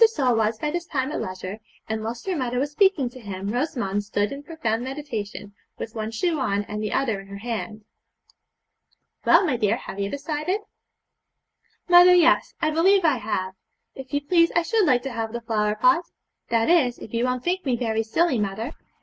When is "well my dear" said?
9.25-9.77